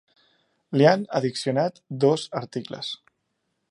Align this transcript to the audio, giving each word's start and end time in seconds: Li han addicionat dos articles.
Li 0.81 0.87
han 0.93 1.03
addicionat 1.21 1.79
dos 2.07 2.27
articles. 2.43 2.95